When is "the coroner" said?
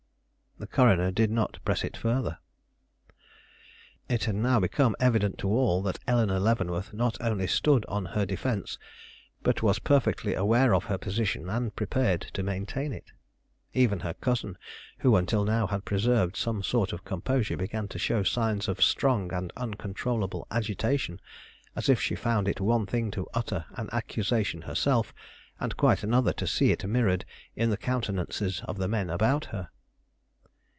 0.59-1.09